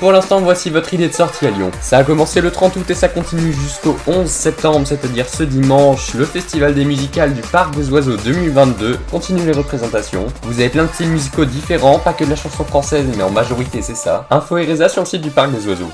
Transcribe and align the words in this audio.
Pour 0.00 0.12
l'instant, 0.12 0.40
voici 0.40 0.70
votre 0.70 0.94
idée 0.94 1.08
de 1.08 1.12
sortie 1.12 1.46
à 1.46 1.50
Lyon. 1.50 1.70
Ça 1.82 1.98
a 1.98 2.04
commencé 2.04 2.40
le 2.40 2.50
30 2.50 2.74
août 2.76 2.90
et 2.90 2.94
ça 2.94 3.08
continue 3.08 3.52
jusqu'au 3.52 3.98
11 4.06 4.26
septembre, 4.26 4.86
c'est-à-dire 4.86 5.28
ce 5.28 5.42
dimanche. 5.42 6.14
Le 6.14 6.24
festival 6.24 6.72
des 6.74 6.86
musicales 6.86 7.34
du 7.34 7.42
Parc 7.42 7.76
des 7.76 7.90
Oiseaux 7.90 8.16
2022 8.16 8.96
continue 9.10 9.44
les 9.44 9.52
représentations. 9.52 10.26
Vous 10.44 10.58
avez 10.58 10.70
plein 10.70 10.84
de 10.84 10.88
styles 10.88 11.10
musicaux 11.10 11.44
différents, 11.44 11.98
pas 11.98 12.14
que 12.14 12.24
de 12.24 12.30
la 12.30 12.36
chanson 12.36 12.64
française, 12.64 13.04
mais 13.14 13.22
en 13.22 13.30
majorité 13.30 13.82
c'est 13.82 13.94
ça. 13.94 14.26
Info 14.30 14.56
et 14.56 14.64
résa 14.64 14.88
sur 14.88 15.02
le 15.02 15.06
site 15.06 15.20
du 15.20 15.30
Parc 15.30 15.52
des 15.52 15.68
Oiseaux. 15.68 15.92